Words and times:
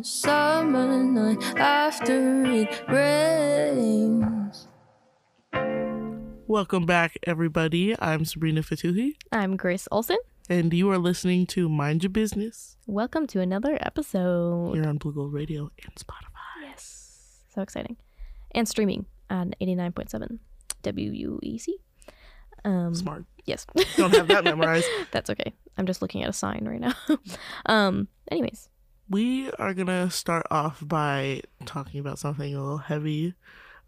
a 0.00 0.04
summer 0.04 1.02
night 1.02 1.42
after 1.58 2.44
it 2.44 2.82
rains. 2.88 4.66
Welcome 6.46 6.86
back, 6.86 7.18
everybody. 7.24 7.94
I'm 8.00 8.24
Sabrina 8.24 8.62
Fatuhi, 8.62 9.16
I'm 9.32 9.56
Grace 9.56 9.86
Olson. 9.92 10.16
and 10.48 10.72
you 10.72 10.90
are 10.90 10.98
listening 10.98 11.46
to 11.48 11.68
Mind 11.68 12.02
Your 12.02 12.10
Business 12.10 12.76
Welcome 12.86 13.26
to 13.28 13.40
another 13.40 13.76
episode. 13.82 14.74
here 14.74 14.88
on 14.88 14.96
Blue 14.98 15.12
Gold 15.12 15.32
Radio 15.32 15.70
and 15.84 15.94
Spotify. 15.96 16.62
Yes. 16.62 17.42
So 17.54 17.60
exciting. 17.62 17.96
And 18.52 18.66
streaming 18.68 19.06
on 19.28 19.54
89.7 19.60 20.38
WUEC. 20.82 21.68
Um, 22.64 22.94
Smart. 22.94 23.24
yes. 23.44 23.66
Don't 23.96 24.14
have 24.14 24.28
that 24.28 24.44
memorized. 24.50 24.88
That's 25.12 25.30
okay. 25.30 25.52
I'm 25.78 25.86
just 25.86 26.02
looking 26.02 26.22
at 26.22 26.30
a 26.30 26.32
sign 26.32 26.66
right 26.66 26.80
now. 26.80 26.94
um, 27.66 28.08
anyways, 28.30 28.68
We 29.10 29.50
are 29.58 29.74
gonna 29.74 30.08
start 30.10 30.46
off 30.50 30.82
by 30.86 31.42
talking 31.66 31.98
about 32.00 32.18
something 32.18 32.54
a 32.54 32.60
little 32.60 32.78
heavy. 32.78 33.34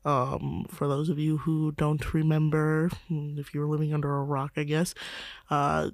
Um, 0.04 0.66
for 0.68 0.88
those 0.88 1.08
of 1.08 1.18
you 1.20 1.38
who 1.38 1.72
don't 1.72 2.12
remember, 2.12 2.90
hmm, 3.06 3.38
if 3.38 3.54
you 3.54 3.60
were 3.60 3.68
living 3.68 3.94
under 3.94 4.12
a 4.16 4.24
rock, 4.24 4.52
I 4.56 4.64
guess, 4.64 4.94
uh, 5.48 5.90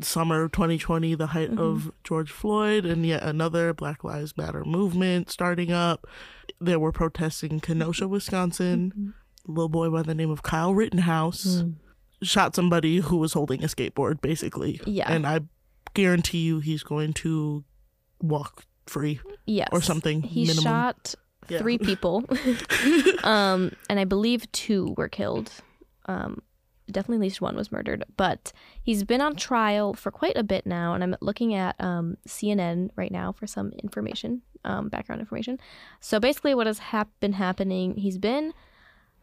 summer 0.00 0.48
2020, 0.48 1.16
the 1.16 1.26
height 1.26 1.50
of 1.58 1.90
George 2.04 2.30
Floyd, 2.30 2.86
and 2.86 3.04
yet 3.04 3.24
another 3.24 3.74
Black 3.74 4.04
Lives 4.04 4.36
Matter 4.36 4.64
movement 4.64 5.30
starting 5.30 5.72
up. 5.72 6.06
There 6.60 6.78
were 6.78 6.92
protests 6.92 7.42
in 7.42 7.58
Kenosha, 7.58 8.06
Wisconsin. 8.06 9.14
A 9.48 9.50
little 9.50 9.68
boy 9.68 9.90
by 9.90 10.02
the 10.02 10.14
name 10.14 10.30
of 10.30 10.44
Kyle 10.44 10.74
Rittenhouse 10.74 11.64
shot 12.22 12.54
somebody 12.54 12.98
who 12.98 13.16
was 13.16 13.32
holding 13.32 13.64
a 13.64 13.66
skateboard, 13.66 14.20
basically. 14.20 14.80
Yeah. 14.86 15.10
And 15.10 15.26
I 15.26 15.40
guarantee 15.94 16.44
you 16.44 16.60
he's 16.60 16.82
going 16.82 17.12
to 17.14 17.64
walk 18.22 18.64
free 18.86 19.20
yes. 19.46 19.68
or 19.72 19.80
something. 19.80 20.22
He 20.22 20.42
minimum. 20.42 20.64
shot 20.64 21.14
Yeah. 21.48 21.58
three 21.58 21.78
people. 21.90 22.24
um, 23.24 23.72
and 23.88 23.98
I 24.00 24.04
believe 24.04 24.50
two 24.52 24.94
were 24.96 25.08
killed. 25.08 25.52
Um, 26.06 26.42
definitely 26.90 27.18
at 27.18 27.28
least 27.28 27.40
one 27.40 27.56
was 27.56 27.72
murdered. 27.72 28.04
But 28.16 28.52
he's 28.82 29.04
been 29.04 29.20
on 29.20 29.36
trial 29.36 29.94
for 29.94 30.10
quite 30.10 30.36
a 30.36 30.42
bit 30.42 30.66
now, 30.66 30.94
and 30.94 31.02
I'm 31.02 31.16
looking 31.20 31.54
at 31.54 31.76
um, 31.80 32.16
CNN 32.26 32.90
right 32.96 33.12
now 33.12 33.32
for 33.32 33.46
some 33.46 33.72
information, 33.82 34.42
um, 34.64 34.88
background 34.88 35.20
information. 35.20 35.58
So 36.00 36.20
basically, 36.20 36.54
what 36.54 36.66
has 36.66 36.78
hap- 36.78 37.18
been 37.20 37.34
happening? 37.34 37.96
He's 37.96 38.18
been 38.18 38.52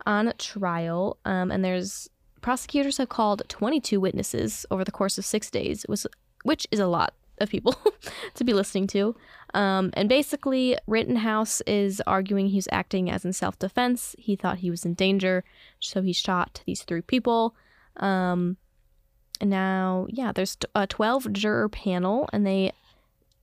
on 0.06 0.32
trial, 0.38 1.18
um, 1.26 1.52
and 1.52 1.64
there's 1.64 2.10
prosecutors 2.42 2.98
have 2.98 3.10
called 3.10 3.44
22 3.50 4.00
witnesses 4.00 4.66
over 4.72 4.84
the 4.84 4.92
course 4.92 5.18
of 5.18 5.26
six 5.26 5.50
days, 5.50 5.84
which, 5.88 6.06
which 6.44 6.68
is 6.72 6.80
a 6.80 6.88
lot 6.88 7.14
of 7.40 7.50
people 7.50 7.76
to 8.34 8.44
be 8.44 8.54
listening 8.54 8.88
to. 8.88 9.16
Um, 9.54 9.92
and 9.94 10.10
basically, 10.10 10.78
Rittenhouse 10.88 11.62
is 11.62 12.02
arguing 12.06 12.48
he's 12.48 12.68
acting 12.72 13.10
as 13.10 13.26
in 13.26 13.34
self 13.34 13.58
defense. 13.60 14.16
He 14.18 14.36
thought 14.36 14.60
he 14.60 14.70
was 14.70 14.86
in 14.86 14.94
danger, 14.94 15.44
so 15.80 16.02
he 16.02 16.14
shot 16.14 16.62
these 16.66 16.84
three 16.84 17.02
people. 17.02 17.56
Um, 17.98 18.58
and 19.40 19.50
now, 19.50 20.08
yeah, 20.10 20.32
there's 20.32 20.58
a 20.76 20.88
12 20.88 21.32
juror 21.34 21.70
panel, 21.70 22.28
and 22.34 22.46
they 22.46 22.72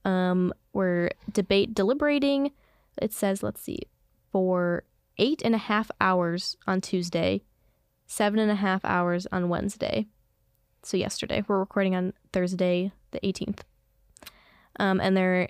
um, 0.03 0.53
were 0.73 1.11
debate 1.31 1.73
deliberating. 1.73 2.51
It 3.01 3.13
says, 3.13 3.43
let's 3.43 3.61
see, 3.61 3.79
for 4.31 4.83
eight 5.17 5.41
and 5.43 5.55
a 5.55 5.59
half 5.59 5.89
hours 5.99 6.57
on 6.67 6.81
Tuesday, 6.81 7.43
seven 8.05 8.39
and 8.39 8.51
a 8.51 8.55
half 8.55 8.83
hours 8.85 9.27
on 9.31 9.49
Wednesday. 9.49 10.07
So, 10.83 10.97
yesterday. 10.97 11.43
We're 11.47 11.57
recording 11.57 11.95
on 11.95 12.13
Thursday, 12.31 12.91
the 13.09 13.19
18th. 13.21 13.61
Um, 14.79 14.99
and 14.99 15.15
they're 15.15 15.49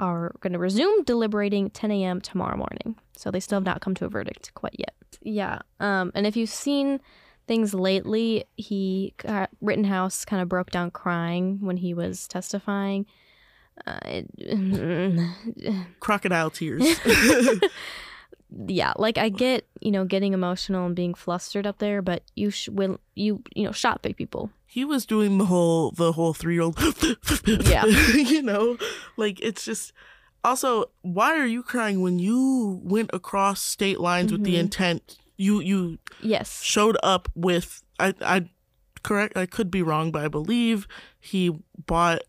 are 0.00 0.32
going 0.40 0.54
to 0.54 0.58
resume 0.58 1.04
deliberating 1.04 1.70
10 1.70 1.90
a.m. 1.90 2.20
tomorrow 2.20 2.56
morning. 2.56 2.96
So 3.16 3.30
they 3.30 3.40
still 3.40 3.56
have 3.56 3.64
not 3.64 3.82
come 3.82 3.94
to 3.96 4.06
a 4.06 4.08
verdict 4.08 4.52
quite 4.54 4.74
yet. 4.78 4.94
Yeah. 5.22 5.58
Um, 5.78 6.10
and 6.14 6.26
if 6.26 6.36
you've 6.36 6.48
seen 6.48 7.00
things 7.46 7.74
lately, 7.74 8.44
he 8.56 9.14
uh, 9.26 9.46
Rittenhouse 9.60 10.24
kind 10.24 10.40
of 10.42 10.48
broke 10.48 10.70
down 10.70 10.90
crying 10.90 11.58
when 11.60 11.76
he 11.76 11.94
was 11.94 12.26
testifying. 12.26 13.06
Uh, 13.86 14.22
crocodile 16.00 16.50
tears. 16.50 16.82
yeah, 18.66 18.92
like 18.96 19.18
I 19.18 19.28
get 19.28 19.66
you 19.80 19.90
know 19.90 20.04
getting 20.04 20.32
emotional 20.32 20.86
and 20.86 20.96
being 20.96 21.14
flustered 21.14 21.66
up 21.66 21.78
there, 21.78 22.02
but 22.02 22.22
you 22.36 22.50
sh- 22.50 22.68
when 22.68 22.98
you 23.14 23.42
you 23.54 23.64
know 23.64 23.72
shot 23.72 24.02
big 24.02 24.16
people. 24.16 24.50
he 24.66 24.84
was 24.84 25.04
doing 25.06 25.38
the 25.38 25.46
whole 25.46 25.90
the 25.92 26.12
whole 26.12 26.32
three 26.34 26.54
year 26.54 26.62
old. 26.62 26.78
Yeah. 27.46 27.84
you 28.14 28.42
know, 28.42 28.76
like 29.16 29.40
it's 29.40 29.64
just. 29.64 29.92
Also, 30.42 30.86
why 31.02 31.36
are 31.36 31.44
you 31.46 31.62
crying 31.62 32.00
when 32.00 32.18
you 32.18 32.80
went 32.82 33.10
across 33.12 33.60
state 33.60 34.00
lines 34.00 34.32
with 34.32 34.42
the 34.42 34.54
Mhm. 34.54 34.60
intent? 34.60 35.18
You 35.36 35.60
you 35.60 35.98
Yes. 36.22 36.62
showed 36.62 36.96
up 37.02 37.28
with 37.34 37.82
I 37.98 38.14
I 38.22 38.48
correct 39.02 39.36
I 39.36 39.44
could 39.44 39.70
be 39.70 39.82
wrong, 39.82 40.10
but 40.10 40.24
I 40.24 40.28
believe 40.28 40.88
he 41.20 41.50
bought 41.86 42.22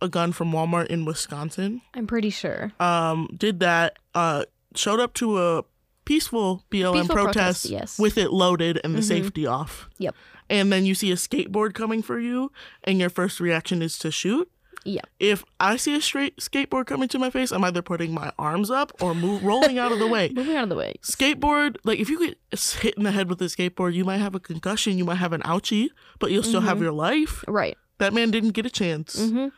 a 0.00 0.08
gun 0.08 0.32
from 0.32 0.52
Walmart 0.52 0.86
in 0.86 1.04
Wisconsin. 1.04 1.82
I'm 1.94 2.06
pretty 2.06 2.30
sure. 2.30 2.72
Um, 2.80 3.28
did 3.36 3.60
that. 3.60 3.98
Uh, 4.14 4.44
showed 4.76 5.00
up 5.00 5.14
to 5.14 5.38
a 5.38 5.64
peaceful 6.04 6.64
BLM 6.70 6.92
Peaceful 7.00 7.14
protest, 7.16 7.34
protest, 7.34 7.64
yes. 7.66 7.98
with 7.98 8.16
it 8.16 8.32
loaded 8.32 8.80
and 8.84 8.94
the 8.94 9.00
Mhm. 9.00 9.04
safety 9.08 9.46
off. 9.46 9.88
Yep. 9.98 10.14
And 10.48 10.72
then 10.72 10.86
you 10.86 10.94
see 10.94 11.10
a 11.10 11.16
skateboard 11.16 11.74
coming 11.74 12.02
for 12.02 12.20
you, 12.20 12.52
and 12.84 13.00
your 13.00 13.10
first 13.10 13.40
reaction 13.40 13.82
is 13.82 13.98
to 13.98 14.10
shoot. 14.12 14.48
Yeah. 14.84 15.00
If 15.18 15.44
I 15.58 15.74
see 15.76 15.96
a 15.96 16.00
straight 16.00 16.36
skateboard 16.36 16.86
coming 16.86 17.08
to 17.08 17.18
my 17.18 17.28
face, 17.28 17.50
I'm 17.50 17.64
either 17.64 17.82
putting 17.82 18.14
my 18.14 18.30
arms 18.38 18.70
up 18.70 18.92
or 19.02 19.16
move, 19.16 19.42
rolling 19.42 19.78
out 19.78 19.90
of 19.90 19.98
the 19.98 20.06
way. 20.06 20.28
Moving 20.34 20.54
out 20.54 20.62
of 20.62 20.68
the 20.68 20.76
way. 20.76 20.94
Skateboard, 21.02 21.78
like 21.82 21.98
if 21.98 22.08
you 22.08 22.20
get 22.20 22.38
hit 22.80 22.94
in 22.94 23.02
the 23.02 23.10
head 23.10 23.28
with 23.28 23.42
a 23.42 23.46
skateboard, 23.46 23.94
you 23.94 24.04
might 24.04 24.18
have 24.18 24.36
a 24.36 24.40
concussion, 24.40 24.96
you 24.96 25.04
might 25.04 25.16
have 25.16 25.32
an 25.32 25.40
ouchie, 25.42 25.88
but 26.20 26.30
you'll 26.30 26.44
still 26.44 26.60
have 26.60 26.80
your 26.80 26.92
life. 26.92 27.44
Right. 27.48 27.76
That 27.98 28.14
man 28.14 28.30
didn't 28.30 28.50
get 28.50 28.64
a 28.64 28.70
chance. 28.70 29.16
Mm-hmm. 29.16 29.48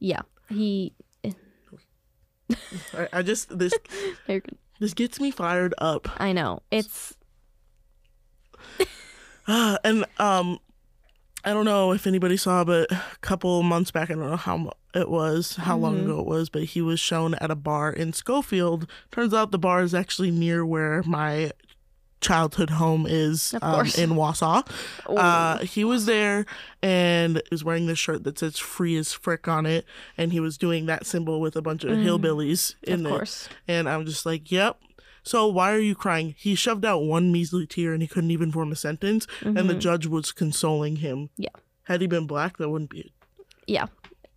Yeah. 0.00 0.22
He. 0.48 0.92
I, 2.96 3.08
I 3.12 3.22
just 3.22 3.58
this 3.58 3.72
this 4.80 4.94
gets 4.94 5.20
me 5.20 5.30
fired 5.30 5.74
up. 5.78 6.08
I 6.20 6.32
know. 6.32 6.60
It's 6.70 7.14
Ah, 9.48 9.78
and 9.84 10.04
um, 10.18 10.58
I 11.44 11.52
don't 11.52 11.64
know 11.64 11.92
if 11.92 12.06
anybody 12.06 12.36
saw, 12.36 12.64
but 12.64 12.90
a 12.90 13.00
couple 13.20 13.62
months 13.62 13.92
back, 13.92 14.10
I 14.10 14.14
don't 14.14 14.28
know 14.28 14.36
how 14.36 14.72
it 14.94 15.08
was, 15.08 15.54
how 15.56 15.76
long 15.76 15.94
Mm-hmm. 15.96 16.10
ago 16.10 16.20
it 16.20 16.26
was, 16.26 16.48
but 16.48 16.64
he 16.64 16.82
was 16.82 16.98
shown 16.98 17.34
at 17.36 17.50
a 17.50 17.54
bar 17.54 17.92
in 17.92 18.12
Schofield. 18.12 18.90
Turns 19.12 19.32
out 19.32 19.52
the 19.52 19.58
bar 19.58 19.82
is 19.82 19.94
actually 19.94 20.32
near 20.32 20.66
where 20.66 21.02
my 21.04 21.52
childhood 22.20 22.70
home 22.70 23.06
is 23.08 23.54
um, 23.62 23.80
in 23.98 24.10
Wausau. 24.10 24.66
Uh, 25.06 25.58
he 25.58 25.84
was 25.84 26.06
there 26.06 26.46
and 26.82 27.42
is 27.52 27.62
wearing 27.64 27.86
this 27.86 27.98
shirt 27.98 28.24
that 28.24 28.38
says 28.38 28.58
"free 28.58 28.96
as 28.96 29.12
frick" 29.12 29.46
on 29.48 29.66
it, 29.66 29.84
and 30.16 30.32
he 30.32 30.40
was 30.40 30.56
doing 30.58 30.86
that 30.86 31.06
symbol 31.06 31.40
with 31.40 31.56
a 31.56 31.62
bunch 31.62 31.84
of 31.84 31.90
hillbillies 31.98 32.74
in 32.82 33.00
Mm. 33.00 33.06
of 33.06 33.06
it. 33.06 33.10
course. 33.16 33.48
And 33.68 33.88
I'm 33.88 34.06
just 34.06 34.24
like, 34.26 34.50
yep. 34.50 34.78
So 35.22 35.48
why 35.48 35.72
are 35.72 35.78
you 35.80 35.94
crying? 35.96 36.34
He 36.38 36.54
shoved 36.54 36.84
out 36.84 37.02
one 37.02 37.32
measly 37.32 37.66
tear 37.66 37.92
and 37.92 38.00
he 38.00 38.06
couldn't 38.06 38.30
even 38.30 38.52
form 38.52 38.70
a 38.70 38.76
sentence. 38.76 39.26
And 39.42 39.68
the 39.68 39.74
judge 39.74 40.06
was 40.06 40.30
consoling 40.30 40.96
him. 40.96 41.30
Mm-hmm. 41.30 41.42
Yeah. 41.42 41.48
Had 41.84 42.00
he 42.00 42.06
been 42.06 42.26
black, 42.28 42.58
that 42.58 42.68
wouldn't 42.68 42.90
be. 42.90 43.00
it. 43.00 43.12
Yeah. 43.66 43.86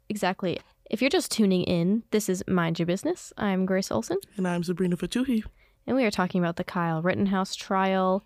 Exactly. 0.09 0.59
If 0.89 1.01
you're 1.01 1.11
just 1.11 1.31
tuning 1.31 1.61
in, 1.63 2.01
this 2.09 2.27
is 2.27 2.43
Mind 2.47 2.79
Your 2.79 2.87
Business. 2.87 3.31
I'm 3.37 3.67
Grace 3.67 3.91
Olson, 3.91 4.17
And 4.35 4.47
I'm 4.47 4.63
Sabrina 4.63 4.97
Fatuhi. 4.97 5.43
And 5.89 5.97
we 5.97 6.05
are 6.05 6.11
talking 6.11 6.39
about 6.39 6.55
the 6.55 6.63
Kyle 6.63 7.01
Rittenhouse 7.01 7.55
trial. 7.55 8.23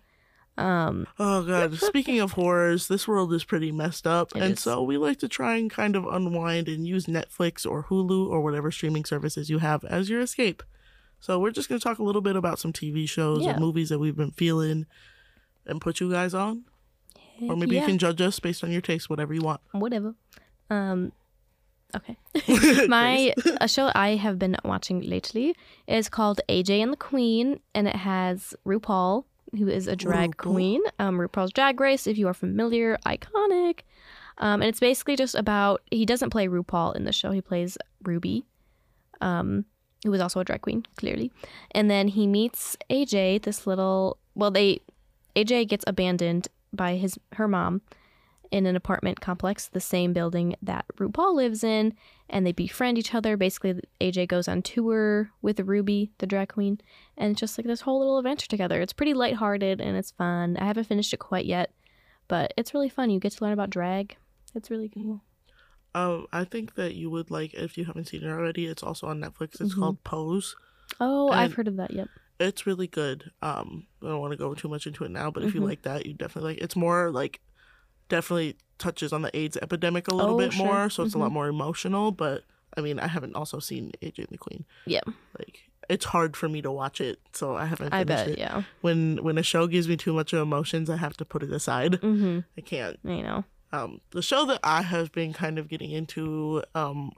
Um, 0.58 1.06
Oh 1.18 1.42
god. 1.42 1.74
Speaking 1.78 2.20
of 2.20 2.32
horrors, 2.32 2.88
this 2.88 3.08
world 3.08 3.32
is 3.32 3.42
pretty 3.42 3.72
messed 3.72 4.06
up, 4.06 4.34
and 4.34 4.52
is. 4.52 4.60
so 4.60 4.82
we 4.82 4.98
like 4.98 5.18
to 5.20 5.28
try 5.28 5.56
and 5.56 5.70
kind 5.70 5.96
of 5.96 6.04
unwind 6.06 6.68
and 6.68 6.86
use 6.86 7.06
Netflix 7.06 7.68
or 7.68 7.84
Hulu 7.84 8.28
or 8.28 8.42
whatever 8.42 8.70
streaming 8.70 9.06
services 9.06 9.48
you 9.48 9.58
have 9.58 9.82
as 9.86 10.10
your 10.10 10.20
escape. 10.20 10.62
So 11.20 11.38
we're 11.38 11.52
just 11.52 11.70
gonna 11.70 11.80
talk 11.80 11.98
a 11.98 12.04
little 12.04 12.20
bit 12.20 12.36
about 12.36 12.58
some 12.58 12.72
TV 12.72 13.08
shows 13.08 13.42
Yeah. 13.42 13.56
or 13.56 13.60
movies 13.60 13.88
that 13.88 13.98
we've 13.98 14.14
been 14.16 14.30
feeling, 14.32 14.84
and 15.66 15.80
put 15.80 16.00
you 16.00 16.10
guys 16.12 16.34
on, 16.34 16.64
or 17.40 17.56
maybe 17.56 17.76
yeah. 17.76 17.80
you 17.80 17.86
can 17.86 17.96
judge 17.98 18.20
us 18.20 18.38
based 18.38 18.62
on 18.62 18.70
your 18.70 18.82
taste, 18.82 19.08
whatever 19.08 19.32
you 19.32 19.40
want. 19.40 19.62
whatever. 19.72 20.14
Um, 20.68 21.12
okay. 21.94 22.86
My 22.88 23.34
a 23.60 23.68
show 23.68 23.90
I 23.94 24.16
have 24.16 24.38
been 24.38 24.56
watching 24.64 25.00
lately 25.00 25.54
is 25.86 26.08
called 26.08 26.40
AJ 26.48 26.82
and 26.82 26.92
the 26.92 26.96
Queen, 26.96 27.60
and 27.74 27.88
it 27.88 27.96
has 27.96 28.54
RuPaul, 28.66 29.24
who 29.56 29.68
is 29.68 29.86
a 29.86 29.96
drag 29.96 30.36
queen. 30.36 30.80
Um, 30.98 31.18
RuPaul's 31.18 31.52
Drag 31.52 31.78
Race, 31.80 32.06
if 32.06 32.18
you 32.18 32.28
are 32.28 32.34
familiar, 32.34 32.98
iconic. 33.06 33.80
Um, 34.38 34.62
and 34.62 34.64
it's 34.64 34.80
basically 34.80 35.16
just 35.16 35.34
about 35.34 35.82
he 35.90 36.04
doesn't 36.04 36.30
play 36.30 36.48
RuPaul 36.48 36.96
in 36.96 37.04
the 37.04 37.12
show; 37.12 37.30
he 37.30 37.40
plays 37.40 37.78
Ruby, 38.02 38.44
um, 39.20 39.64
who 40.04 40.12
is 40.12 40.20
also 40.20 40.40
a 40.40 40.44
drag 40.44 40.62
queen, 40.62 40.84
clearly. 40.96 41.30
And 41.70 41.90
then 41.90 42.08
he 42.08 42.26
meets 42.26 42.76
AJ, 42.90 43.42
this 43.42 43.66
little. 43.66 44.18
Well, 44.34 44.50
they 44.50 44.80
AJ 45.36 45.68
gets 45.68 45.84
abandoned 45.86 46.48
by 46.72 46.96
his 46.96 47.18
her 47.34 47.46
mom, 47.46 47.82
in 48.54 48.66
an 48.66 48.76
apartment 48.76 49.20
complex, 49.20 49.66
the 49.66 49.80
same 49.80 50.12
building 50.12 50.54
that 50.62 50.84
RuPaul 50.96 51.34
lives 51.34 51.64
in, 51.64 51.92
and 52.30 52.46
they 52.46 52.52
befriend 52.52 52.98
each 52.98 53.12
other. 53.12 53.36
Basically, 53.36 53.80
AJ 54.00 54.28
goes 54.28 54.46
on 54.46 54.62
tour 54.62 55.32
with 55.42 55.58
Ruby, 55.58 56.12
the 56.18 56.26
drag 56.26 56.50
queen, 56.50 56.78
and 57.16 57.32
it's 57.32 57.40
just 57.40 57.58
like 57.58 57.66
this 57.66 57.80
whole 57.80 57.98
little 57.98 58.16
adventure 58.18 58.46
together. 58.46 58.80
It's 58.80 58.92
pretty 58.92 59.12
lighthearted 59.12 59.80
and 59.80 59.96
it's 59.96 60.12
fun. 60.12 60.56
I 60.56 60.66
haven't 60.66 60.84
finished 60.84 61.12
it 61.12 61.16
quite 61.16 61.46
yet, 61.46 61.72
but 62.28 62.54
it's 62.56 62.72
really 62.72 62.88
fun. 62.88 63.10
You 63.10 63.18
get 63.18 63.32
to 63.32 63.42
learn 63.42 63.52
about 63.52 63.70
drag. 63.70 64.16
It's 64.54 64.70
really 64.70 64.88
cool. 64.88 65.20
Um, 65.96 66.26
I 66.32 66.44
think 66.44 66.76
that 66.76 66.94
you 66.94 67.10
would 67.10 67.32
like 67.32 67.54
if 67.54 67.76
you 67.76 67.86
haven't 67.86 68.06
seen 68.06 68.22
it 68.22 68.28
already. 68.28 68.66
It's 68.66 68.84
also 68.84 69.08
on 69.08 69.20
Netflix. 69.20 69.60
It's 69.60 69.74
Mhm. 69.74 69.80
called 69.80 70.04
Pose. 70.04 70.54
Oh, 71.00 71.28
I've 71.30 71.54
heard 71.54 71.66
of 71.66 71.76
that. 71.78 71.90
Yep. 71.90 72.08
It's 72.38 72.66
really 72.66 72.86
good. 72.86 73.32
Um, 73.42 73.88
I 74.00 74.06
don't 74.06 74.20
want 74.20 74.30
to 74.32 74.36
go 74.36 74.54
too 74.54 74.68
much 74.68 74.86
into 74.86 75.02
it 75.02 75.10
now, 75.10 75.32
but 75.32 75.42
if 75.42 75.54
you 75.56 75.60
Mhm. 75.60 75.64
like 75.64 75.82
that, 75.82 76.06
you 76.06 76.14
definitely 76.14 76.52
like. 76.54 76.62
It's 76.62 76.76
more 76.76 77.10
like 77.10 77.40
definitely 78.08 78.56
touches 78.78 79.12
on 79.12 79.22
the 79.22 79.34
AIDS 79.36 79.56
epidemic 79.62 80.08
a 80.08 80.14
little 80.14 80.34
Oh, 80.34 80.38
bit 80.38 80.52
sure. 80.52 80.66
more, 80.66 80.90
so 80.90 81.02
it's 81.04 81.14
a 81.14 81.18
lot 81.18 81.30
Mhm. 81.30 81.34
more 81.34 81.48
emotional. 81.48 82.10
But 82.12 82.44
I 82.76 82.80
mean, 82.80 82.98
I 82.98 83.06
haven't 83.06 83.36
also 83.36 83.58
seen 83.60 83.92
AJ 84.02 84.18
and 84.24 84.28
the 84.30 84.38
Queen. 84.38 84.64
Yeah. 84.86 85.00
Like 85.38 85.70
it's 85.88 86.06
hard 86.06 86.36
for 86.36 86.48
me 86.48 86.62
to 86.62 86.70
watch 86.72 87.00
it, 87.00 87.20
so 87.32 87.56
I 87.56 87.66
haven't. 87.66 87.92
I 87.92 88.00
Finished 88.04 88.24
bet. 88.26 88.28
it. 88.30 88.38
Yeah. 88.38 88.62
When 88.80 89.18
when 89.22 89.38
a 89.38 89.42
show 89.42 89.66
gives 89.66 89.86
me 89.88 89.96
too 89.96 90.12
much 90.12 90.32
of 90.32 90.40
emotions, 90.40 90.88
I 90.90 90.96
have 90.96 91.16
to 91.18 91.24
put 91.24 91.42
it 91.42 91.52
aside. 91.52 91.92
Mm-hmm. 92.00 92.40
I 92.56 92.60
can't. 92.62 92.98
You 93.04 93.22
know. 93.22 93.44
um, 93.72 94.00
the 94.10 94.22
show 94.22 94.44
that 94.46 94.60
I 94.62 94.82
have 94.82 95.10
been 95.10 95.32
kind 95.32 95.58
of 95.58 95.68
getting 95.68 95.90
into, 95.90 96.62
um, 96.76 97.10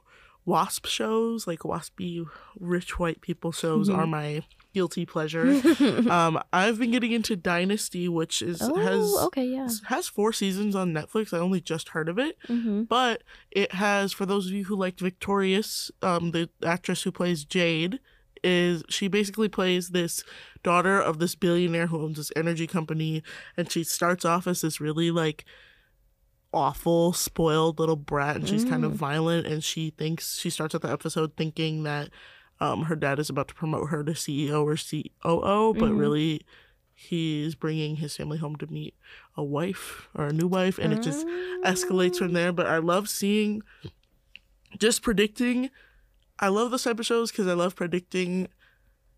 WASP 0.45 0.87
shows, 0.87 1.45
like 1.45 1.59
waspy 1.59 2.25
rich 2.59 2.97
white 2.97 3.21
people 3.21 3.51
shows, 3.51 3.89
Mhm. 3.89 3.95
are 3.97 4.07
my 4.07 4.43
guilty 4.77 5.05
pleasure. 5.05 5.47
um, 6.09 6.39
I've 6.53 6.77
been 6.77 6.91
getting 6.91 7.11
into 7.11 7.35
Dynasty, 7.35 8.07
which 8.07 8.41
is 8.43 8.61
oh, 8.61 8.75
has 8.75 9.25
okay. 9.27 9.45
Yeah. 9.45 9.67
has 9.85 10.07
four 10.07 10.31
seasons 10.31 10.75
on 10.75 10.93
Netflix. 10.93 11.33
I 11.33 11.39
only 11.39 11.61
just 11.61 11.89
heard 11.89 12.09
of 12.09 12.19
it, 12.19 12.37
Mm-hmm. 12.47 12.83
but 12.83 13.23
it 13.51 13.71
has 13.73 14.13
for 14.13 14.25
those 14.27 14.45
of 14.47 14.53
you 14.53 14.65
who 14.65 14.75
liked 14.75 14.99
Victorious, 14.99 15.89
um, 16.03 16.31
the 16.31 16.49
actress 16.63 17.01
who 17.03 17.11
plays 17.11 17.43
Jade 17.43 17.99
is 18.43 18.83
she 18.87 19.07
basically 19.07 19.49
plays 19.49 19.89
this 19.89 20.23
daughter 20.61 21.01
of 21.01 21.17
this 21.17 21.33
billionaire 21.33 21.87
who 21.87 22.03
owns 22.03 22.17
this 22.17 22.31
energy 22.35 22.67
company 22.67 23.23
and 23.57 23.71
she 23.71 23.83
starts 23.83 24.23
off 24.25 24.45
as 24.45 24.61
this 24.61 24.79
really 24.79 25.09
like 25.09 25.43
awful 26.53 27.13
spoiled 27.13 27.79
little 27.79 27.95
brat 27.95 28.35
and 28.37 28.47
she's 28.47 28.63
kind 28.63 28.85
of 28.85 28.91
Mm. 28.93 28.95
violent 28.95 29.47
and 29.47 29.63
she 29.63 29.89
thinks 29.89 30.37
she 30.39 30.49
starts 30.49 30.73
at 30.75 30.81
the 30.81 30.91
episode 30.91 31.35
thinking 31.35 31.83
that 31.83 32.09
um, 32.59 32.83
her 32.83 32.95
dad 32.95 33.19
is 33.19 33.29
about 33.29 33.47
to 33.47 33.53
promote 33.55 33.89
her 33.89 34.03
to 34.03 34.11
ceo 34.13 34.63
or 34.63 34.75
coo 34.75 35.73
but 35.79 35.91
Mhm. 35.91 35.97
really 35.99 36.41
he's 36.99 37.53
bringing 37.53 37.97
his 37.97 38.15
family 38.17 38.39
home 38.39 38.55
to 38.55 38.65
meet 38.67 38.95
a 39.35 39.43
wife 39.43 40.07
or 40.15 40.25
a 40.25 40.33
new 40.33 40.47
wife 40.47 40.79
and 40.79 40.91
it 40.91 41.01
just 41.01 41.27
escalates 41.63 42.15
from 42.17 42.33
there. 42.33 42.51
But 42.51 42.65
I 42.65 42.79
love 42.79 43.07
seeing, 43.07 43.61
just 44.79 45.01
predicting. 45.03 45.69
I 46.39 46.47
love 46.49 46.71
this 46.71 46.83
type 46.83 46.99
of 46.99 47.05
shows 47.05 47.31
because 47.31 47.47
I 47.47 47.53
love 47.53 47.75
predicting, 47.75 48.47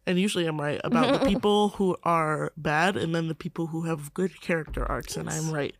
and 0.06 0.20
usually 0.20 0.46
I'm 0.46 0.60
right 0.60 0.82
about 0.84 1.14
the 1.14 1.20
people 1.32 1.70
who 1.70 1.96
are 2.04 2.52
bad 2.58 2.96
and 2.98 3.14
then 3.16 3.28
the 3.30 3.36
people 3.36 3.68
who 3.68 3.84
have 3.84 4.14
good 4.14 4.40
character 4.42 4.86
arcs, 4.86 5.16
and 5.18 5.30
I'm 5.30 5.50
right. 5.50 5.76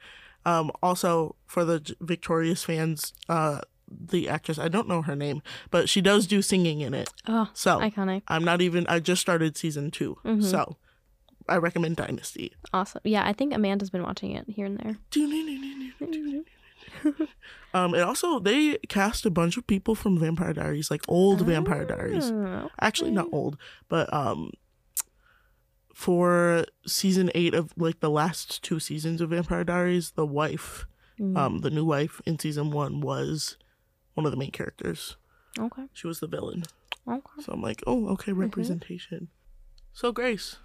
Um, 0.46 0.72
also, 0.82 1.36
for 1.46 1.66
the 1.66 1.96
Victorious 2.00 2.64
fans, 2.64 3.14
uh, 3.28 3.60
the 3.92 4.30
actress 4.30 4.60
I 4.60 4.68
don't 4.68 4.88
know 4.88 5.02
her 5.02 5.16
name, 5.16 5.42
but 5.72 5.90
she 5.90 6.02
does 6.02 6.28
do 6.28 6.42
singing 6.42 6.82
in 6.82 6.94
it. 6.94 7.12
Oh, 7.28 7.50
So 7.54 7.80
iconic. 7.80 8.24
I'm 8.28 8.44
not 8.44 8.62
even. 8.62 8.86
I 8.88 9.00
just 9.00 9.22
started 9.22 9.58
season 9.58 9.92
2 9.92 10.18
Mhm. 10.26 10.44
so 10.44 10.78
I 11.48 11.58
recommend 11.58 11.96
Dynasty. 11.96 12.54
Awesome. 12.74 13.02
Yeah, 13.04 13.26
I 13.26 13.34
think 13.34 13.54
Amanda's 13.54 13.90
been 13.90 14.04
watching 14.04 14.32
it 14.32 14.48
here 14.48 14.66
and 14.68 14.78
there. 14.78 14.98
Um, 17.72 17.94
and 17.94 18.02
also 18.04 18.40
they 18.40 18.78
cast 18.90 19.28
a 19.28 19.30
bunch 19.30 19.56
of 19.56 19.68
people 19.68 19.94
from 19.94 20.18
Vampire 20.20 20.54
Diaries, 20.54 20.90
like 20.90 21.04
old 21.08 21.42
Vampire 21.42 21.86
Diaries. 21.86 22.32
Oh, 22.32 22.70
Actually, 22.82 23.12
not 23.12 23.28
old, 23.32 23.58
but 23.88 24.12
um, 24.12 24.50
for 25.94 26.66
season 26.88 27.30
eight 27.36 27.54
of 27.54 27.72
like 27.78 28.00
the 28.00 28.10
last 28.10 28.64
two 28.64 28.80
seasons 28.80 29.22
of 29.22 29.30
Vampire 29.30 29.64
Diaries, 29.64 30.12
the 30.12 30.26
wife, 30.26 30.88
Mm, 31.20 31.38
um, 31.38 31.58
the 31.60 31.70
new 31.70 31.84
wife 31.84 32.22
in 32.26 32.40
season 32.40 32.72
one 32.72 33.02
was 33.02 33.58
one 34.20 34.26
of 34.26 34.32
the 34.32 34.38
main 34.38 34.52
characters. 34.52 35.16
okay. 35.58 35.84
She 35.94 36.06
was 36.08 36.20
the 36.20 36.28
villain. 36.28 36.64
Okay. 37.08 37.42
So 37.42 37.54
I'm 37.54 37.62
like, 37.62 37.82
oh, 37.88 38.08
okay, 38.10 38.32
Mm-hmm. 38.32 38.42
representation. 38.42 39.30
So 39.94 40.12
Grace, 40.12 40.58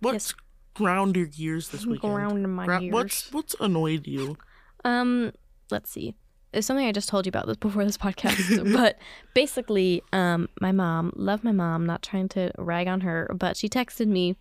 what's 0.00 0.30
Yes. 0.30 0.34
ground 0.74 1.16
your 1.16 1.26
gears 1.26 1.68
this 1.68 1.86
weekend? 1.86 2.12
Ground 2.14 2.56
my 2.56 2.66
Gra- 2.66 2.80
gears. 2.80 2.92
What's 2.92 3.32
what's 3.32 3.54
annoyed 3.60 4.06
you? 4.06 4.36
Um, 4.84 5.32
let's 5.70 5.90
see. 5.90 6.14
It's 6.52 6.66
something 6.66 6.84
I 6.86 6.90
just 6.92 7.08
told 7.08 7.26
you 7.26 7.30
about 7.30 7.46
this 7.46 7.56
before 7.68 7.84
this 7.84 7.96
podcast, 7.96 8.72
but 8.76 8.98
basically, 9.34 10.02
um, 10.12 10.48
my 10.60 10.72
mom, 10.72 11.12
love 11.14 11.44
my 11.44 11.52
mom, 11.52 11.86
not 11.86 12.02
trying 12.02 12.28
to 12.30 12.50
rag 12.58 12.88
on 12.88 13.02
her, 13.02 13.30
but 13.38 13.56
she 13.56 13.68
texted 13.68 14.08
me. 14.08 14.36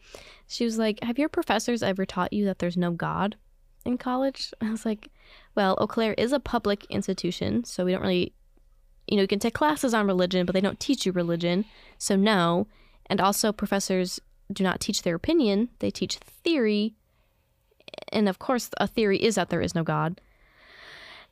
She 0.48 0.66
was 0.66 0.78
like, 0.80 1.04
"Have 1.04 1.20
your 1.20 1.30
professors 1.30 1.84
ever 1.84 2.06
taught 2.06 2.34
you 2.34 2.46
that 2.46 2.60
there's 2.60 2.78
no 2.78 2.92
God 2.92 3.36
in 3.86 3.98
college?" 3.98 4.52
I 4.62 4.72
was 4.72 4.86
like, 4.86 5.10
"Well, 5.60 5.76
Eau 5.78 5.88
Claire 5.88 6.14
is 6.14 6.32
a 6.32 6.40
public 6.40 6.86
institution, 6.86 7.66
so 7.66 7.84
we 7.84 7.92
don't 7.92 8.00
really, 8.00 8.32
you 9.10 9.18
know, 9.18 9.24
you 9.24 9.28
can 9.28 9.40
take 9.40 9.56
classes 9.56 9.94
on 9.94 10.08
religion, 10.08 10.46
but 10.46 10.54
they 10.54 10.62
don't 10.62 10.80
teach 10.80 11.06
you 11.06 11.12
religion, 11.12 11.66
so 11.98 12.16
no. 12.16 12.68
And 13.08 13.20
also, 13.20 13.52
professors 13.52 14.22
do 14.54 14.64
not 14.64 14.80
teach 14.80 15.02
their 15.02 15.16
opinion; 15.16 15.68
they 15.80 15.92
teach 15.92 16.16
theory." 16.16 16.96
And 18.08 18.30
of 18.30 18.40
course, 18.40 18.70
a 18.78 18.88
theory 18.88 19.22
is 19.22 19.36
that 19.36 19.50
there 19.50 19.60
is 19.60 19.76
no 19.76 19.84
God. 19.84 20.22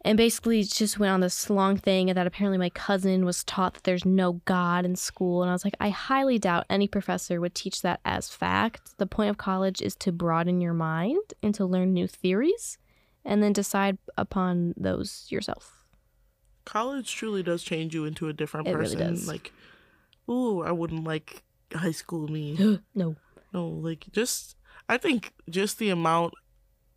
And 0.02 0.18
basically 0.18 0.62
just 0.64 1.00
went 1.00 1.14
on 1.14 1.22
this 1.22 1.50
long 1.50 1.78
thing 1.78 2.08
that 2.08 2.28
apparently 2.28 2.58
my 2.58 2.70
cousin 2.72 3.24
was 3.24 3.46
taught 3.46 3.76
that 3.76 3.84
there's 3.86 4.04
no 4.04 4.42
god 4.44 4.84
in 4.84 4.98
school. 4.98 5.42
And 5.42 5.50
i 5.50 5.54
was 5.54 5.64
like 5.64 5.78
i 5.80 5.88
highly 5.88 6.38
doubt 6.38 6.66
any 6.70 6.90
professor 6.90 7.40
would 7.40 7.56
teach 7.56 7.82
that 7.82 8.02
as 8.04 8.28
fact. 8.28 8.98
The 8.98 9.08
point 9.08 9.30
of 9.30 9.38
college 9.38 9.82
is 9.82 9.96
to 10.04 10.12
broaden 10.12 10.60
your 10.60 10.74
mind 10.74 11.34
and 11.42 11.56
to 11.56 11.66
learn 11.66 11.94
new 11.94 12.08
theories 12.08 12.78
and 13.28 13.44
then 13.44 13.54
decide 13.54 13.98
upon 14.18 14.74
those 14.78 15.28
yourself 15.30 15.84
college 16.66 17.14
truly 17.16 17.44
does 17.44 17.64
change 17.64 17.94
you 17.96 18.04
into 18.06 18.28
a 18.28 18.34
different 18.34 18.68
It 18.68 18.74
really 18.74 18.96
person. 18.96 19.00
does. 19.16 19.28
Like, 19.28 19.54
ooh, 20.30 20.62
I 20.62 20.72
wouldn't 20.72 21.04
like 21.06 21.44
high 21.74 21.92
school 21.92 22.28
me. 22.28 22.58
no 22.96 23.16
no, 23.54 23.68
like 23.70 24.06
just 24.12 24.56
I 24.90 24.98
think 24.98 25.32
just 25.50 25.80
the 25.80 25.90
amount 25.90 26.34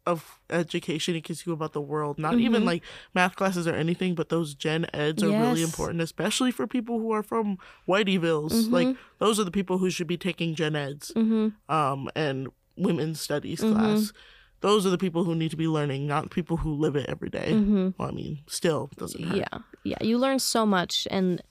of 0.06 0.40
education 0.48 1.14
it 1.14 1.22
gives 1.22 1.46
you 1.46 1.52
about 1.52 1.72
the 1.72 1.80
world, 1.80 2.18
not 2.18 2.40
even 2.40 2.62
Mhm. 2.62 2.66
like 2.66 2.82
math 3.14 3.36
classes 3.36 3.68
or 3.68 3.74
anything, 3.74 4.14
but 4.16 4.28
those 4.28 4.54
gen 4.54 4.86
eds 4.92 5.22
are 5.22 5.28
really 5.30 5.62
important, 5.62 6.00
especially 6.00 6.50
for 6.50 6.66
people 6.66 6.98
who 6.98 7.12
are 7.12 7.22
from 7.22 7.56
Whiteyvilles. 7.86 8.72
Like 8.72 8.88
Mhm. 8.88 8.96
those 9.18 9.38
are 9.38 9.44
the 9.44 9.50
people 9.52 9.78
who 9.78 9.90
should 9.90 10.08
be 10.08 10.16
taking 10.16 10.54
gen 10.56 10.74
eds, 10.74 11.12
mm-hmm 11.14 11.48
um, 11.72 12.08
and 12.16 12.48
women's 12.76 13.20
studies 13.20 13.60
Mhm. 13.60 13.72
class. 13.72 14.12
Those 14.60 14.86
are 14.86 14.90
the 14.90 14.98
people 14.98 15.24
who 15.24 15.34
need 15.34 15.50
to 15.50 15.56
be 15.56 15.66
learning, 15.68 16.06
not 16.06 16.30
people 16.30 16.58
who 16.58 16.74
live 16.74 16.96
it 16.96 17.06
every 17.08 17.30
day. 17.30 17.52
mm-hmm. 17.52 17.90
Well, 17.98 18.08
I 18.08 18.12
mean, 18.12 18.40
still 18.46 18.90
doesn't 18.96 19.22
hurt. 19.22 19.36
yeah 19.36 19.58
yeah 19.84 19.96
you 20.00 20.18
learn 20.18 20.38
so 20.38 20.66
much 20.66 21.08
and 21.10 21.42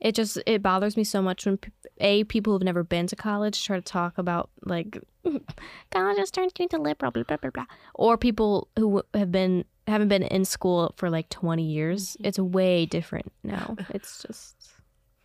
it 0.00 0.14
just 0.14 0.38
it 0.46 0.62
bothers 0.62 0.96
me 0.96 1.04
so 1.04 1.20
much 1.20 1.44
when 1.44 1.58
a 2.00 2.24
people 2.24 2.52
who've 2.52 2.62
never 2.62 2.82
been 2.82 3.06
to 3.06 3.16
college 3.16 3.64
try 3.64 3.76
to 3.76 3.82
talk 3.82 4.16
about 4.16 4.50
like 4.64 4.98
college 5.90 6.16
just 6.16 6.32
turns 6.32 6.52
you 6.58 6.62
into 6.64 6.78
liberal 6.78 7.10
blah 7.10 7.22
blah 7.22 7.36
blah 7.36 7.50
blah. 7.50 7.66
Or 7.94 8.16
people 8.16 8.68
who 8.76 9.02
have 9.14 9.30
been 9.30 9.64
haven't 9.86 10.08
been 10.08 10.22
in 10.22 10.44
school 10.44 10.94
for 10.96 11.10
like 11.10 11.28
20 11.28 11.62
years. 11.62 12.16
It's 12.20 12.38
way 12.38 12.86
different 12.86 13.32
now. 13.42 13.76
It's 13.90 14.22
just 14.22 14.56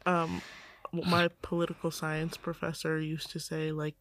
um 0.05 0.41
my 0.91 1.29
political 1.41 1.91
science 1.91 2.37
professor 2.37 2.99
used 2.99 3.29
to 3.31 3.39
say 3.39 3.71
like 3.71 3.95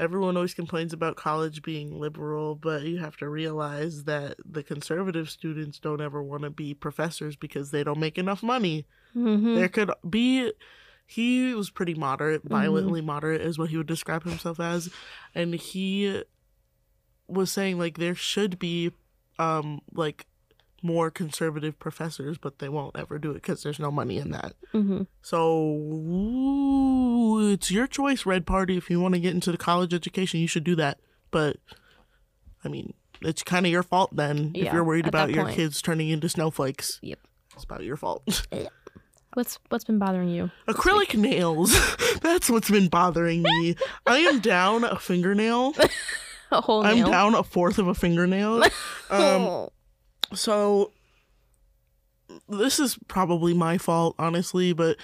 everyone 0.00 0.36
always 0.36 0.54
complains 0.54 0.92
about 0.92 1.14
college 1.16 1.62
being 1.62 2.00
liberal 2.00 2.54
but 2.56 2.82
you 2.82 2.98
have 2.98 3.16
to 3.18 3.28
realize 3.28 4.04
that 4.04 4.36
the 4.44 4.62
conservative 4.62 5.28
students 5.30 5.78
don't 5.78 6.00
ever 6.00 6.22
want 6.22 6.42
to 6.42 6.50
be 6.50 6.74
professors 6.74 7.36
because 7.36 7.70
they 7.70 7.84
don't 7.84 8.00
make 8.00 8.18
enough 8.18 8.42
money 8.42 8.86
Mhm. 9.14 9.54
there 9.56 9.68
could 9.68 9.90
be 10.08 10.52
he 11.06 11.54
was 11.54 11.70
pretty 11.70 11.94
moderate 11.94 12.42
violently 12.44 13.00
moderate 13.02 13.40
is 13.40 13.58
what 13.58 13.70
he 13.70 13.76
would 13.76 13.86
describe 13.86 14.24
himself 14.24 14.58
as 14.58 14.90
and 15.34 15.54
he 15.54 16.22
was 17.28 17.50
saying 17.52 17.78
like 17.78 17.98
there 17.98 18.14
should 18.14 18.58
be 18.58 18.92
um 19.38 19.80
like 19.92 20.26
more 20.82 21.10
conservative 21.10 21.78
professors 21.78 22.38
but 22.38 22.58
they 22.58 22.68
won't 22.68 22.96
ever 22.96 23.18
do 23.18 23.30
it 23.30 23.34
because 23.34 23.62
there's 23.62 23.78
no 23.78 23.90
money 23.90 24.16
in 24.18 24.30
that 24.30 24.54
Mhm. 24.74 25.06
so 25.22 25.66
ooh, 26.20 27.50
it's 27.52 27.70
your 27.70 27.86
choice, 27.86 28.26
Red 28.26 28.46
Party. 28.46 28.76
If 28.76 28.90
you 28.90 29.00
want 29.00 29.14
to 29.14 29.20
get 29.20 29.34
into 29.34 29.50
the 29.52 29.58
college 29.58 29.92
education, 29.94 30.40
you 30.40 30.46
should 30.46 30.64
do 30.64 30.76
that. 30.76 30.98
But 31.30 31.56
I 32.64 32.68
mean, 32.68 32.94
it's 33.22 33.42
kind 33.42 33.66
of 33.66 33.72
your 33.72 33.82
fault 33.82 34.14
then 34.14 34.52
if 34.54 34.72
you're 34.72 34.84
worried 34.84 35.06
about 35.06 35.30
your 35.30 35.44
point. 35.44 35.56
kids 35.56 35.80
turning 35.82 36.08
into 36.08 36.28
snowflakes. 36.28 36.98
Yep. 37.02 37.18
It's 37.54 37.64
about 37.64 37.82
your 37.84 37.96
fault. 37.96 38.46
what's 39.34 39.58
what's 39.68 39.84
been 39.84 39.98
bothering 39.98 40.28
you 40.28 40.50
Acrylic 40.68 41.14
nails. 41.18 41.72
That's 42.22 42.50
what's 42.50 42.70
been 42.70 42.88
bothering 42.88 43.42
me. 43.42 43.76
I 44.06 44.18
am 44.18 44.40
down 44.40 44.84
a 44.84 44.98
fingernail. 44.98 45.74
a 46.52 46.60
whole 46.60 46.84
I'm 46.84 47.04
down 47.04 47.34
a 47.34 47.42
fourth 47.42 47.78
of 47.78 47.86
a 47.88 47.94
fingernail 47.94 48.64
Um, 48.64 48.70
Oh. 49.10 49.72
So 50.34 50.92
this 52.48 52.78
is 52.78 52.98
probably 53.08 53.54
my 53.54 53.78
fault, 53.78 54.14
honestly, 54.18 54.72
but 54.72 54.96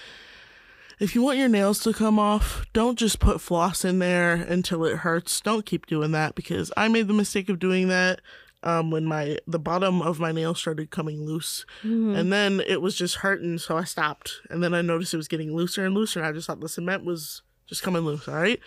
if 0.98 1.14
you 1.14 1.22
want 1.22 1.38
your 1.38 1.48
nails 1.48 1.80
to 1.80 1.92
come 1.92 2.18
off, 2.18 2.64
don't 2.72 2.98
just 2.98 3.18
put 3.18 3.40
floss 3.40 3.84
in 3.84 3.98
there 3.98 4.34
until 4.34 4.84
it 4.84 4.98
hurts. 4.98 5.40
Don't 5.40 5.66
keep 5.66 5.86
doing 5.86 6.12
that 6.12 6.34
because 6.34 6.72
I 6.76 6.88
made 6.88 7.08
the 7.08 7.12
mistake 7.14 7.48
of 7.48 7.58
doing 7.58 7.88
that 7.88 8.20
um, 8.62 8.90
when 8.90 9.04
my 9.04 9.38
the 9.46 9.58
bottom 9.58 10.00
of 10.00 10.18
my 10.18 10.32
nail 10.32 10.54
started 10.54 10.90
coming 10.90 11.24
loose, 11.24 11.66
Mhm. 11.84 12.16
and 12.16 12.32
then 12.32 12.60
it 12.66 12.80
was 12.80 12.96
just 12.96 13.16
hurting, 13.16 13.58
so 13.58 13.76
I 13.76 13.84
stopped. 13.84 14.40
And 14.50 14.62
then 14.62 14.72
I 14.74 14.80
noticed 14.80 15.12
it 15.14 15.18
was 15.18 15.28
getting 15.28 15.54
looser 15.54 15.84
and 15.84 15.94
looser, 15.94 16.20
and 16.20 16.26
I 16.26 16.32
just 16.32 16.46
thought 16.46 16.60
the 16.60 16.68
cement 16.68 17.04
was 17.04 17.42
just 17.66 17.82
coming 17.82 18.02
loose. 18.02 18.26
All 18.26 18.34
right, 18.34 18.58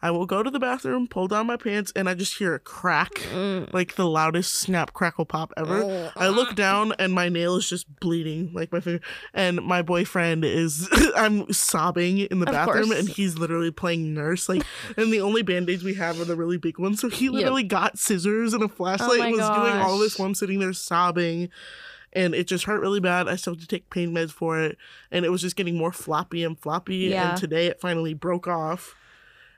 I 0.00 0.12
will 0.12 0.26
go 0.26 0.44
to 0.44 0.50
the 0.50 0.60
bathroom, 0.60 1.08
pull 1.08 1.26
down 1.26 1.48
my 1.48 1.56
pants, 1.56 1.92
and 1.96 2.08
I 2.08 2.14
just 2.14 2.38
hear 2.38 2.54
a 2.54 2.60
crack, 2.60 3.14
Mm. 3.32 3.72
like 3.74 3.96
the 3.96 4.08
loudest 4.08 4.54
snap, 4.54 4.92
crackle, 4.92 5.24
pop 5.24 5.52
ever. 5.56 6.12
I 6.16 6.28
look 6.28 6.54
down 6.54 6.92
and 7.00 7.12
my 7.12 7.28
nail 7.28 7.56
is 7.56 7.68
just 7.68 7.86
bleeding, 7.98 8.52
like 8.54 8.70
my 8.70 8.78
finger. 8.78 9.00
And 9.34 9.60
my 9.62 9.82
boyfriend 9.82 10.44
is, 10.44 10.88
I'm 11.16 11.52
sobbing 11.52 12.18
in 12.18 12.38
the 12.38 12.46
Of 12.46 12.52
bathroom, 12.52 12.86
course. 12.90 12.98
and 13.00 13.08
he's 13.08 13.38
literally 13.38 13.72
playing 13.72 14.14
nurse. 14.14 14.48
Like, 14.48 14.62
and 14.96 15.12
the 15.12 15.20
only 15.20 15.42
band 15.42 15.68
aids 15.68 15.82
we 15.82 15.94
have 15.94 16.20
are 16.20 16.24
the 16.24 16.36
really 16.36 16.58
big 16.58 16.78
ones. 16.78 17.00
So 17.00 17.08
he 17.08 17.28
literally 17.28 17.64
got 17.64 17.98
scissors 17.98 18.54
and 18.54 18.62
a 18.62 18.68
flashlight 18.68 19.18
Oh 19.18 19.22
and 19.22 19.32
was 19.32 19.40
doing 19.48 19.82
all 19.82 19.98
this 19.98 20.16
while 20.16 20.28
I'm 20.28 20.34
sitting 20.36 20.60
there 20.60 20.72
sobbing. 20.72 21.48
And 22.12 22.34
it 22.36 22.46
just 22.46 22.64
hurt 22.64 22.80
really 22.80 23.00
bad. 23.00 23.28
I 23.28 23.34
still 23.36 23.54
had 23.54 23.60
to 23.62 23.66
take 23.66 23.90
pain 23.90 24.12
meds 24.14 24.30
for 24.30 24.60
it. 24.60 24.78
And 25.10 25.24
it 25.24 25.30
was 25.30 25.42
just 25.42 25.56
getting 25.56 25.76
more 25.76 25.92
floppy 25.92 26.44
and 26.44 26.56
floppy. 26.58 26.96
Yeah. 27.08 27.30
And 27.30 27.38
today 27.40 27.66
it 27.66 27.80
finally 27.80 28.14
broke 28.14 28.46
off. 28.46 28.94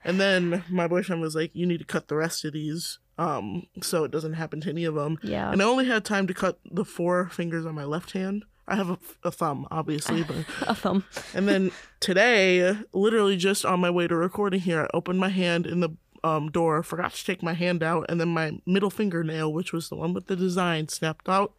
And 0.04 0.20
then 0.20 0.64
my 0.70 0.86
boyfriend 0.88 1.20
was 1.20 1.34
like, 1.34 1.50
You 1.54 1.66
need 1.66 1.78
to 1.78 1.84
cut 1.84 2.08
the 2.08 2.16
rest 2.16 2.44
of 2.44 2.52
these 2.52 2.98
um, 3.20 3.66
so 3.82 4.04
it 4.04 4.10
doesn't 4.10 4.32
happen 4.32 4.62
to 4.62 4.70
any 4.70 4.84
of 4.84 4.94
them. 4.94 5.18
Yeah. 5.22 5.52
And 5.52 5.60
I 5.60 5.64
only 5.66 5.84
had 5.86 6.06
time 6.06 6.26
to 6.26 6.34
cut 6.34 6.58
the 6.64 6.86
four 6.86 7.28
fingers 7.28 7.66
on 7.66 7.74
my 7.74 7.84
left 7.84 8.12
hand. 8.12 8.44
I 8.66 8.76
have 8.76 8.88
a, 8.88 8.98
a 9.24 9.30
thumb, 9.30 9.66
obviously, 9.70 10.22
but 10.22 10.36
A 10.66 10.74
thumb. 10.74 11.04
and 11.34 11.46
then 11.46 11.70
today, 11.98 12.74
literally 12.94 13.36
just 13.36 13.66
on 13.66 13.80
my 13.80 13.90
way 13.90 14.06
to 14.08 14.16
recording 14.16 14.60
here, 14.60 14.82
I 14.84 14.96
opened 14.96 15.18
my 15.20 15.28
hand 15.28 15.66
in 15.66 15.80
the 15.80 15.90
um, 16.24 16.50
door, 16.50 16.82
forgot 16.82 17.12
to 17.12 17.24
take 17.24 17.42
my 17.42 17.52
hand 17.52 17.82
out, 17.82 18.06
and 18.08 18.18
then 18.20 18.28
my 18.28 18.58
middle 18.66 18.90
fingernail, 18.90 19.52
which 19.52 19.72
was 19.72 19.88
the 19.88 19.96
one 19.96 20.14
with 20.14 20.26
the 20.26 20.36
design, 20.36 20.88
snapped 20.88 21.28
out. 21.28 21.52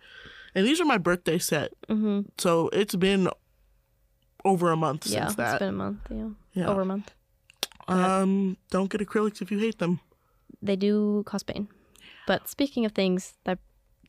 And 0.55 0.65
these 0.65 0.81
are 0.81 0.85
my 0.85 0.97
birthday 0.97 1.37
set, 1.37 1.73
mm-hmm. 1.87 2.21
so 2.37 2.69
it's 2.69 2.95
been 2.95 3.29
over 4.43 4.71
a 4.71 4.77
month 4.77 5.05
Yeah. 5.05 5.25
since 5.25 5.35
that. 5.35 5.43
Yeah, 5.43 5.51
It's 5.53 5.59
been 5.59 5.69
a 5.69 5.71
month. 5.73 5.99
Yeah. 6.09 6.29
yeah. 6.53 6.67
Over 6.69 6.81
a 6.81 6.85
month. 6.85 7.11
Um, 7.87 8.57
don't 8.69 8.89
get 8.89 9.01
acrylics 9.01 9.41
if 9.41 9.51
you 9.51 9.59
hate 9.59 9.79
them. 9.79 9.99
They 10.61 10.75
do 10.75 11.23
cause 11.25 11.43
pain. 11.43 11.67
But 12.27 12.47
speaking 12.47 12.85
of 12.85 12.91
things 12.93 13.33
that 13.45 13.59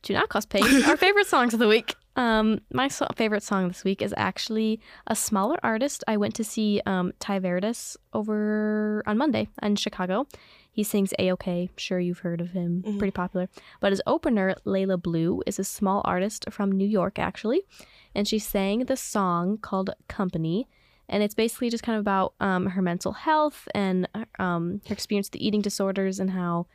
do 0.03 0.13
not 0.13 0.29
cause 0.29 0.45
pain, 0.45 0.63
our 0.87 0.97
favorite 0.97 1.27
songs 1.27 1.53
of 1.53 1.59
the 1.59 1.67
week. 1.67 1.95
Um, 2.15 2.61
my 2.71 2.89
so- 2.89 3.07
favorite 3.15 3.41
song 3.41 3.67
this 3.69 3.83
week 3.83 4.01
is 4.01 4.13
actually 4.17 4.79
a 5.07 5.15
smaller 5.15 5.57
artist. 5.63 6.03
I 6.07 6.17
went 6.17 6.35
to 6.35 6.43
see 6.43 6.79
um, 6.85 7.11
Ty 7.19 7.39
Verdes 7.39 7.97
over 8.13 9.01
on 9.07 9.17
Monday 9.17 9.47
in 9.63 9.75
Chicago. 9.77 10.27
He 10.71 10.83
sings 10.83 11.13
A-OK. 11.17 11.69
Sure, 11.75 11.99
you've 11.99 12.19
heard 12.19 12.39
of 12.41 12.51
him. 12.51 12.83
Mhm. 12.85 12.97
Pretty 12.99 13.11
popular. 13.11 13.47
But 13.79 13.91
his 13.93 14.01
opener, 14.05 14.55
Layla 14.65 15.01
Blue, 15.01 15.41
is 15.47 15.57
a 15.57 15.63
small 15.63 16.01
artist 16.05 16.45
from 16.51 16.71
New 16.71 16.87
York, 16.87 17.17
actually. 17.17 17.61
And 18.13 18.27
she 18.27 18.37
sang 18.37 18.85
the 18.85 18.97
song 18.97 19.57
called 19.57 19.89
Company. 20.07 20.67
And 21.09 21.21
it's 21.21 21.35
basically 21.35 21.69
just 21.69 21.83
kind 21.83 21.97
of 21.97 22.01
about 22.01 22.33
um, 22.39 22.67
her 22.67 22.81
mental 22.81 23.11
health 23.11 23.67
and 23.75 24.07
um, 24.39 24.81
her 24.87 24.93
experience 24.93 25.27
with 25.27 25.33
the 25.33 25.45
eating 25.45 25.61
disorders 25.61 26.19
and 26.19 26.31
how 26.31 26.67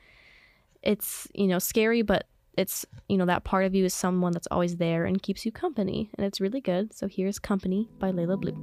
it's, 0.82 1.26
you 1.34 1.46
know, 1.46 1.58
scary, 1.58 2.02
but 2.02 2.26
it's, 2.56 2.84
you 3.08 3.16
know, 3.16 3.26
that 3.26 3.44
part 3.44 3.64
of 3.64 3.74
you 3.74 3.84
is 3.84 3.94
someone 3.94 4.32
that's 4.32 4.48
always 4.50 4.76
there 4.76 5.04
and 5.04 5.22
keeps 5.22 5.46
you 5.46 5.52
company. 5.52 6.10
And 6.16 6.26
it's 6.26 6.40
really 6.40 6.60
good. 6.60 6.92
So 6.92 7.08
here's 7.08 7.38
Company 7.38 7.88
by 7.98 8.12
Layla 8.12 8.40
Blue. 8.40 8.54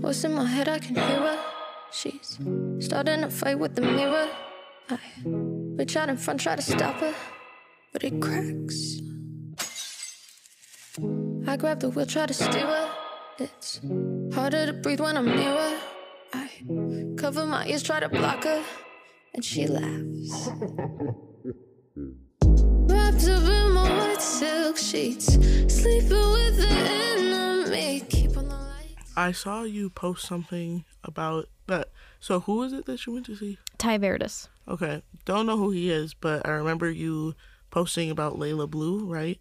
What's 0.00 0.24
in 0.24 0.32
my 0.32 0.46
head? 0.46 0.68
I 0.68 0.78
can 0.78 0.94
hear 0.94 1.04
her. 1.04 1.38
She's 1.90 2.38
starting 2.78 3.24
a 3.24 3.30
fight 3.30 3.58
with 3.58 3.74
the 3.74 3.82
mirror. 3.82 4.28
I 4.90 4.98
reach 5.24 5.96
out 5.96 6.08
in 6.08 6.16
front, 6.16 6.40
try 6.40 6.56
to 6.56 6.62
stop 6.62 6.96
her, 7.00 7.14
but 7.92 8.04
it 8.04 8.20
cracks. 8.22 9.00
I 11.46 11.56
grab 11.56 11.80
the 11.80 11.90
wheel, 11.90 12.06
try 12.06 12.24
to 12.26 12.32
steer 12.32 12.66
her. 12.66 12.90
It's 13.38 13.80
harder 14.32 14.66
to 14.66 14.72
breathe 14.72 15.00
when 15.00 15.16
I'm 15.16 15.26
near 15.26 15.54
her. 15.54 15.80
I 16.32 16.48
cover 17.16 17.44
my 17.44 17.66
ears, 17.66 17.82
try 17.82 18.00
to 18.00 18.08
block 18.08 18.44
her, 18.44 18.64
and 19.34 19.44
she 19.44 19.66
laughs. 19.66 20.48
Wrapped 22.90 23.28
up 23.28 23.42
in 23.42 23.72
my 23.72 23.90
white 23.98 24.22
silk 24.22 24.78
sheets, 24.78 25.34
sleeping 25.72 26.32
with 26.32 26.56
the 26.56 26.68
enemy. 26.68 28.00
Keep 28.08 28.38
on 28.38 28.48
the 28.48 28.54
lights. 28.54 29.12
I 29.16 29.32
saw 29.32 29.64
you 29.64 29.90
post 29.90 30.26
something 30.26 30.84
about 31.04 31.48
that. 31.66 31.90
So 32.20 32.40
who 32.40 32.62
is 32.62 32.72
it 32.72 32.86
that 32.86 33.06
you 33.06 33.12
went 33.12 33.26
to 33.26 33.36
see? 33.36 33.58
Ty 33.78 33.98
Verdes. 33.98 34.48
Okay, 34.66 35.02
don't 35.24 35.46
know 35.46 35.56
who 35.56 35.70
he 35.70 35.90
is, 35.90 36.12
but 36.14 36.46
I 36.46 36.50
remember 36.50 36.90
you 36.90 37.34
posting 37.70 38.10
about 38.10 38.38
Layla 38.38 38.68
Blue, 38.68 39.06
right? 39.06 39.40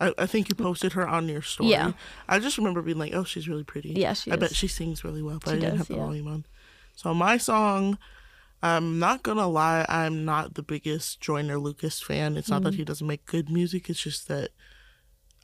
I, 0.00 0.12
I 0.16 0.26
think 0.26 0.48
you 0.48 0.54
posted 0.54 0.92
her 0.92 1.08
on 1.08 1.28
your 1.28 1.42
story. 1.42 1.70
Yeah. 1.70 1.92
I 2.28 2.38
just 2.38 2.56
remember 2.56 2.82
being 2.82 2.98
like, 2.98 3.14
oh, 3.14 3.24
she's 3.24 3.48
really 3.48 3.64
pretty. 3.64 3.90
Yeah, 3.90 4.12
she 4.12 4.30
I 4.30 4.36
bet 4.36 4.54
she 4.54 4.68
sings 4.68 5.02
really 5.02 5.22
well, 5.22 5.40
but 5.42 5.50
She 5.50 5.56
I 5.56 5.60
didn't 5.60 5.70
does, 5.70 5.78
have 5.78 5.88
the 5.88 5.94
yeah. 5.94 6.04
volume 6.04 6.28
on. 6.28 6.46
So 6.94 7.12
my 7.14 7.36
song, 7.36 7.98
I'm 8.62 8.98
not 9.00 9.22
gonna 9.24 9.48
lie, 9.48 9.84
I'm 9.88 10.24
not 10.24 10.54
the 10.54 10.62
biggest 10.62 11.20
Joyner 11.20 11.58
Lucas 11.58 12.00
fan. 12.00 12.36
It's 12.36 12.48
not 12.48 12.62
that 12.62 12.70
Mm-hmm. 12.70 12.78
he 12.78 12.84
doesn't 12.84 13.06
make 13.06 13.24
good 13.26 13.50
music. 13.50 13.90
It's 13.90 14.02
just 14.02 14.28
that 14.28 14.50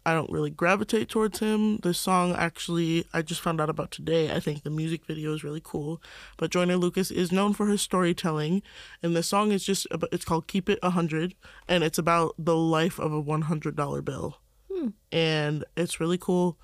I 0.06 0.12
don't 0.12 0.30
really 0.30 0.50
gravitate 0.50 1.08
towards 1.08 1.38
him. 1.38 1.78
This 1.78 1.98
song 1.98 2.34
actually, 2.34 3.06
I 3.12 3.22
just 3.22 3.40
found 3.40 3.60
out 3.60 3.70
about 3.70 3.90
today. 3.90 4.30
I 4.34 4.40
think 4.40 4.62
the 4.62 4.70
music 4.70 5.06
video 5.06 5.32
is 5.32 5.42
really 5.42 5.62
cool. 5.64 6.02
But 6.36 6.50
Joyner 6.50 6.76
Lucas 6.76 7.10
is 7.10 7.32
known 7.32 7.54
for 7.54 7.66
her 7.66 7.78
storytelling, 7.78 8.62
and 9.02 9.16
the 9.16 9.22
song 9.22 9.52
is 9.52 9.64
just 9.64 9.86
about, 9.90 10.12
it's 10.12 10.24
called 10.24 10.46
"Keep 10.46 10.68
It 10.68 10.78
100," 10.82 11.34
and 11.68 11.82
it's 11.82 11.98
about 11.98 12.34
the 12.38 12.56
life 12.56 12.98
of 12.98 13.12
a 13.12 13.22
$100 13.22 14.04
bill, 14.04 14.38
hmm. 14.70 14.88
and 15.10 15.64
it's 15.76 16.00
really 16.00 16.18
cool. 16.18 16.58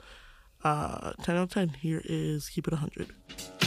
Uh, 0.63 1.13
10 1.23 1.37
out 1.37 1.43
of 1.45 1.51
10. 1.51 1.71
Here 1.81 2.03
is 2.05 2.51
"Keep 2.51 2.69
It 2.69 2.75
100." 2.75 3.60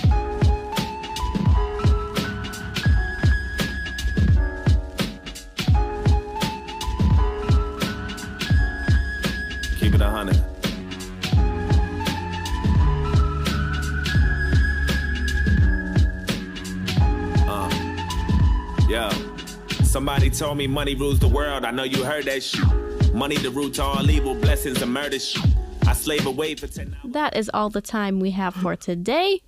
Somebody 19.93 20.31
told 20.31 20.57
me 20.57 20.65
money 20.65 20.95
rules 20.95 21.19
the 21.19 21.27
world. 21.27 21.63
I 21.65 21.69
know 21.69 21.83
you 21.83 22.03
heard 22.03 22.25
that 22.25 22.41
shit. 22.41 23.13
Money 23.13 23.37
the 23.37 23.51
root 23.51 23.75
to 23.75 23.83
all 23.83 24.09
evil, 24.09 24.33
blessings 24.33 24.81
and 24.81 24.91
murder 24.91 25.19
shit. 25.19 25.45
I 25.85 25.93
slave 25.93 26.25
away 26.25 26.55
for 26.55 26.65
10 26.65 26.97
hours. 27.03 27.13
That 27.13 27.37
is 27.37 27.51
all 27.53 27.69
the 27.69 27.79
time 27.79 28.19
we 28.19 28.31
have 28.31 28.55
for 28.55 28.75
today. 28.75 29.41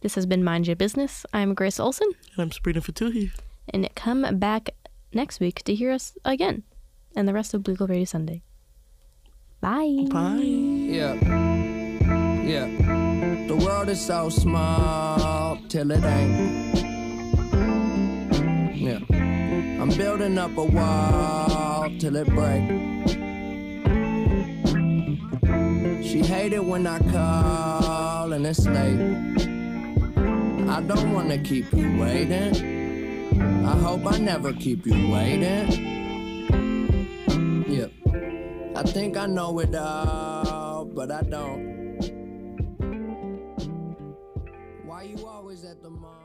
This 0.00 0.14
has 0.14 0.26
been 0.26 0.44
Mind 0.44 0.68
Your 0.68 0.76
Business. 0.76 1.26
I'm 1.32 1.54
Grace 1.54 1.80
Olson, 1.80 2.06
And 2.34 2.42
I'm 2.42 2.52
Sabrina 2.52 2.80
Fatuhi. 2.80 3.32
and 3.70 3.92
come 3.96 4.38
back 4.38 4.70
next 5.12 5.40
week 5.40 5.64
to 5.64 5.74
hear 5.74 5.90
us 5.90 6.16
again 6.24 6.62
and 7.16 7.26
the 7.26 7.32
rest 7.34 7.52
of 7.52 7.64
Blue 7.64 7.74
Gold 7.74 7.90
Radio 7.90 8.04
Sunday. 8.04 8.42
Bye. 9.60 10.06
Bye. 10.08 10.36
Yeah. 10.36 11.14
Yeah. 12.44 12.66
The 13.48 13.56
world 13.56 13.88
is 13.88 14.00
so 14.00 14.28
small 14.28 15.58
till 15.68 15.90
it 15.90 16.04
ain't. 16.04 16.78
Yeah. 18.76 19.19
I'm 19.80 19.88
building 19.96 20.36
up 20.36 20.54
a 20.58 20.64
wall 20.64 21.90
till 21.98 22.16
it 22.16 22.26
break. 22.28 22.68
She 26.04 26.20
hate 26.22 26.52
it 26.52 26.62
when 26.62 26.86
I 26.86 26.98
call 27.10 28.34
and 28.34 28.46
it's 28.46 28.66
late. 28.66 29.00
I 30.68 30.82
don't 30.82 31.14
wanna 31.14 31.38
keep 31.38 31.72
you 31.72 31.98
waiting. 31.98 32.54
I 33.64 33.74
hope 33.78 34.04
I 34.04 34.18
never 34.18 34.52
keep 34.52 34.84
you 34.84 35.10
waiting. 35.10 35.66
Yeah. 37.66 37.86
I 38.76 38.82
think 38.82 39.16
I 39.16 39.24
know 39.24 39.58
it 39.60 39.74
all, 39.74 40.84
but 40.84 41.10
I 41.10 41.22
don't. 41.22 41.70
Why 44.84 45.04
you 45.04 45.26
always 45.26 45.64
at 45.64 45.82
the 45.82 45.88
mall? 45.88 46.19